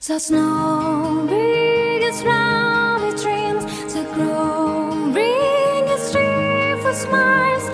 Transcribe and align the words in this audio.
The 0.00 0.18
snow 0.18 1.26
biggest 1.28 2.24
round 2.24 3.04
it 3.04 3.22
dreams, 3.22 3.64
the 3.94 4.02
growing 4.14 5.88
is 5.88 6.02
street 6.08 6.78
for 6.82 6.92
smiles. 6.92 7.73